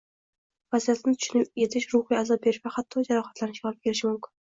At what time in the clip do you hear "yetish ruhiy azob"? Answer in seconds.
1.63-2.41